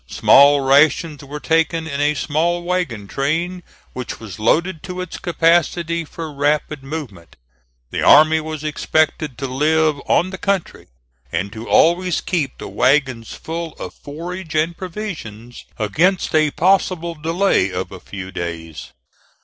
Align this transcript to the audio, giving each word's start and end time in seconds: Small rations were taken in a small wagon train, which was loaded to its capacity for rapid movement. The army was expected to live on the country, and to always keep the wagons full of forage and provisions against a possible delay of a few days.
Small 0.09 0.61
rations 0.61 1.23
were 1.23 1.39
taken 1.39 1.85
in 1.85 2.01
a 2.01 2.15
small 2.15 2.63
wagon 2.63 3.05
train, 3.07 3.61
which 3.93 4.19
was 4.19 4.39
loaded 4.39 4.81
to 4.81 4.99
its 4.99 5.19
capacity 5.19 6.03
for 6.05 6.33
rapid 6.33 6.81
movement. 6.81 7.35
The 7.91 8.01
army 8.01 8.39
was 8.39 8.63
expected 8.63 9.37
to 9.37 9.45
live 9.45 10.01
on 10.07 10.31
the 10.31 10.39
country, 10.39 10.87
and 11.31 11.53
to 11.53 11.69
always 11.69 12.19
keep 12.19 12.57
the 12.57 12.67
wagons 12.67 13.33
full 13.35 13.73
of 13.73 13.93
forage 13.93 14.55
and 14.55 14.75
provisions 14.75 15.65
against 15.77 16.33
a 16.33 16.49
possible 16.49 17.13
delay 17.13 17.71
of 17.71 17.91
a 17.91 17.99
few 17.99 18.31
days. 18.31 18.93